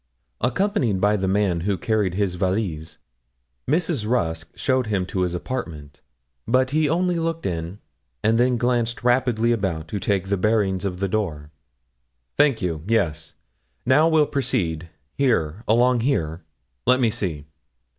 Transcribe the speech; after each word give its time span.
Accompanied 0.39 0.99
by 0.99 1.15
the 1.15 1.27
man 1.27 1.59
who 1.59 1.77
carried 1.77 2.15
his 2.15 2.33
valise, 2.33 2.97
Mrs. 3.69 4.09
Rusk 4.09 4.49
showed 4.57 4.87
him 4.87 5.05
to 5.05 5.19
his 5.21 5.35
apartment; 5.35 6.01
but 6.47 6.71
he 6.71 6.89
only 6.89 7.19
looked 7.19 7.45
in, 7.45 7.77
and 8.23 8.39
then 8.39 8.57
glanced 8.57 9.03
rapidly 9.03 9.51
about 9.51 9.87
to 9.89 9.99
take 9.99 10.29
'the 10.29 10.37
bearings' 10.37 10.85
of 10.85 11.01
the 11.01 11.07
door. 11.07 11.51
'Thank 12.35 12.63
you 12.63 12.81
yes. 12.87 13.35
Now 13.85 14.09
we'll 14.09 14.25
proceed, 14.25 14.89
here, 15.13 15.63
along 15.67 15.99
here? 15.99 16.41
Let 16.87 16.99
me 16.99 17.11
see. 17.11 17.45